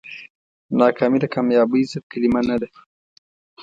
[0.79, 2.69] ناکامي د کامیابۍ ضد کلمه نه ده.